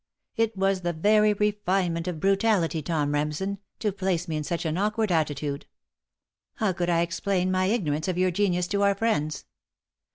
It 0.35 0.57
was 0.57 0.81
the 0.81 0.93
very 0.93 1.31
refinement 1.33 2.07
of 2.07 2.19
brutality, 2.19 2.81
Tom 2.81 3.11
Remsen, 3.11 3.59
to 3.77 3.91
place 3.91 4.27
me 4.27 4.35
in 4.35 4.43
such 4.43 4.65
an 4.65 4.75
awkward 4.75 5.11
attitude! 5.11 5.67
How 6.55 6.73
could 6.73 6.89
I 6.89 7.01
explain 7.01 7.51
my 7.51 7.67
ignorance 7.67 8.07
of 8.07 8.17
your 8.17 8.31
genius 8.31 8.65
to 8.69 8.81
our 8.81 8.95
friends? 8.95 9.45